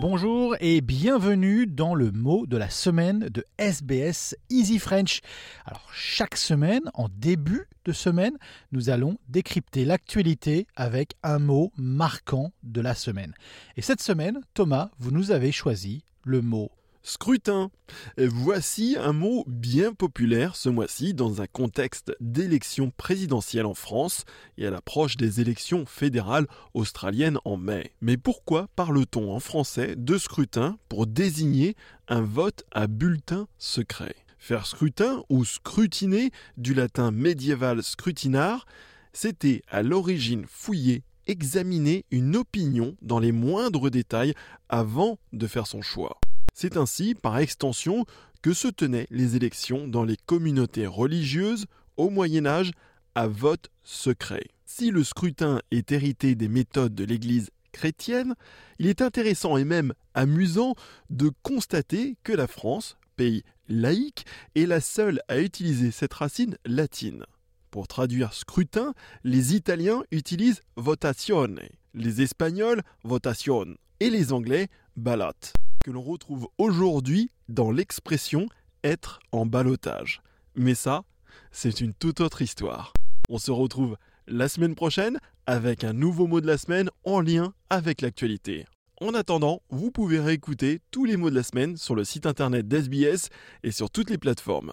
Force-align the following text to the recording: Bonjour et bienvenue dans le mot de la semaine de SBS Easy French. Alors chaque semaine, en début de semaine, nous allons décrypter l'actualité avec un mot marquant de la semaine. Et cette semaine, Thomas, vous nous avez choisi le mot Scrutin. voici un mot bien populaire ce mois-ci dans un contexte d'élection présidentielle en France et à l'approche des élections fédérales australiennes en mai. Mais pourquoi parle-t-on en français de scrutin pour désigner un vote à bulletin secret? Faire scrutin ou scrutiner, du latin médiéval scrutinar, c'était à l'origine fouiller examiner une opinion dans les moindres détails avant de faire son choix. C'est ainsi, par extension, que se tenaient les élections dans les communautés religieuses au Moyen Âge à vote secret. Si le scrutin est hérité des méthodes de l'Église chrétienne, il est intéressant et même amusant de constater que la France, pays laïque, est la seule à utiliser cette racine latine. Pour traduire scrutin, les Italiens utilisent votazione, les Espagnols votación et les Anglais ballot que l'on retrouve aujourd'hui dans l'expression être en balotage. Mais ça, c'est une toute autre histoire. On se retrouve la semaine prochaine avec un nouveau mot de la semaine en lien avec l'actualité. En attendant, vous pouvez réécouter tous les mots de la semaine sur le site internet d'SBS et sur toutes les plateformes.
Bonjour 0.00 0.56
et 0.60 0.80
bienvenue 0.80 1.66
dans 1.66 1.94
le 1.94 2.10
mot 2.10 2.46
de 2.46 2.56
la 2.56 2.70
semaine 2.70 3.28
de 3.28 3.44
SBS 3.58 4.34
Easy 4.48 4.78
French. 4.78 5.20
Alors 5.66 5.86
chaque 5.92 6.38
semaine, 6.38 6.90
en 6.94 7.10
début 7.10 7.68
de 7.84 7.92
semaine, 7.92 8.38
nous 8.72 8.88
allons 8.88 9.18
décrypter 9.28 9.84
l'actualité 9.84 10.66
avec 10.74 11.16
un 11.22 11.38
mot 11.38 11.70
marquant 11.76 12.50
de 12.62 12.80
la 12.80 12.94
semaine. 12.94 13.34
Et 13.76 13.82
cette 13.82 14.00
semaine, 14.00 14.40
Thomas, 14.54 14.88
vous 14.98 15.10
nous 15.10 15.32
avez 15.32 15.52
choisi 15.52 16.02
le 16.24 16.40
mot 16.40 16.70
Scrutin. 17.02 17.70
voici 18.18 18.96
un 18.98 19.12
mot 19.12 19.44
bien 19.46 19.94
populaire 19.94 20.54
ce 20.54 20.68
mois-ci 20.68 21.14
dans 21.14 21.40
un 21.40 21.46
contexte 21.46 22.12
d'élection 22.20 22.92
présidentielle 22.96 23.66
en 23.66 23.74
France 23.74 24.24
et 24.58 24.66
à 24.66 24.70
l'approche 24.70 25.16
des 25.16 25.40
élections 25.40 25.86
fédérales 25.86 26.46
australiennes 26.74 27.38
en 27.44 27.56
mai. 27.56 27.92
Mais 28.00 28.16
pourquoi 28.16 28.68
parle-t-on 28.76 29.32
en 29.32 29.40
français 29.40 29.94
de 29.96 30.18
scrutin 30.18 30.78
pour 30.88 31.06
désigner 31.06 31.74
un 32.08 32.20
vote 32.20 32.64
à 32.70 32.86
bulletin 32.86 33.48
secret? 33.56 34.14
Faire 34.38 34.66
scrutin 34.66 35.22
ou 35.28 35.44
scrutiner, 35.44 36.30
du 36.56 36.74
latin 36.74 37.10
médiéval 37.10 37.82
scrutinar, 37.82 38.66
c'était 39.12 39.62
à 39.68 39.82
l'origine 39.82 40.44
fouiller 40.46 41.02
examiner 41.26 42.04
une 42.10 42.36
opinion 42.36 42.96
dans 43.02 43.20
les 43.20 43.32
moindres 43.32 43.90
détails 43.90 44.34
avant 44.68 45.18
de 45.32 45.46
faire 45.46 45.66
son 45.66 45.80
choix. 45.80 46.18
C'est 46.62 46.76
ainsi, 46.76 47.14
par 47.14 47.38
extension, 47.38 48.04
que 48.42 48.52
se 48.52 48.68
tenaient 48.68 49.06
les 49.08 49.34
élections 49.34 49.88
dans 49.88 50.04
les 50.04 50.18
communautés 50.26 50.86
religieuses 50.86 51.64
au 51.96 52.10
Moyen 52.10 52.44
Âge 52.44 52.72
à 53.14 53.28
vote 53.28 53.70
secret. 53.82 54.44
Si 54.66 54.90
le 54.90 55.02
scrutin 55.02 55.62
est 55.70 55.90
hérité 55.90 56.34
des 56.34 56.48
méthodes 56.48 56.94
de 56.94 57.04
l'Église 57.04 57.48
chrétienne, 57.72 58.34
il 58.78 58.88
est 58.88 59.00
intéressant 59.00 59.56
et 59.56 59.64
même 59.64 59.94
amusant 60.12 60.74
de 61.08 61.30
constater 61.42 62.18
que 62.24 62.34
la 62.34 62.46
France, 62.46 62.98
pays 63.16 63.42
laïque, 63.70 64.26
est 64.54 64.66
la 64.66 64.82
seule 64.82 65.22
à 65.28 65.38
utiliser 65.38 65.90
cette 65.90 66.12
racine 66.12 66.58
latine. 66.66 67.24
Pour 67.70 67.88
traduire 67.88 68.34
scrutin, 68.34 68.92
les 69.24 69.54
Italiens 69.54 70.02
utilisent 70.10 70.60
votazione, 70.76 71.62
les 71.94 72.20
Espagnols 72.20 72.82
votación 73.02 73.76
et 74.00 74.10
les 74.10 74.34
Anglais 74.34 74.68
ballot 74.94 75.54
que 75.84 75.90
l'on 75.90 76.02
retrouve 76.02 76.48
aujourd'hui 76.58 77.30
dans 77.48 77.70
l'expression 77.70 78.48
être 78.84 79.20
en 79.32 79.46
balotage. 79.46 80.22
Mais 80.54 80.74
ça, 80.74 81.04
c'est 81.52 81.80
une 81.80 81.94
toute 81.94 82.20
autre 82.20 82.42
histoire. 82.42 82.92
On 83.28 83.38
se 83.38 83.50
retrouve 83.50 83.96
la 84.26 84.48
semaine 84.48 84.74
prochaine 84.74 85.18
avec 85.46 85.84
un 85.84 85.92
nouveau 85.92 86.26
mot 86.26 86.40
de 86.40 86.46
la 86.46 86.58
semaine 86.58 86.90
en 87.04 87.20
lien 87.20 87.52
avec 87.70 88.00
l'actualité. 88.00 88.66
En 89.00 89.14
attendant, 89.14 89.62
vous 89.70 89.90
pouvez 89.90 90.20
réécouter 90.20 90.80
tous 90.90 91.04
les 91.04 91.16
mots 91.16 91.30
de 91.30 91.34
la 91.34 91.42
semaine 91.42 91.76
sur 91.76 91.94
le 91.94 92.04
site 92.04 92.26
internet 92.26 92.68
d'SBS 92.68 93.30
et 93.62 93.70
sur 93.70 93.90
toutes 93.90 94.10
les 94.10 94.18
plateformes. 94.18 94.72